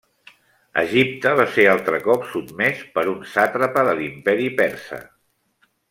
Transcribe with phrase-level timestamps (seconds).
[0.83, 5.01] Egipte va ser altre cop sotmès per un sàtrapa de l'Imperi persa.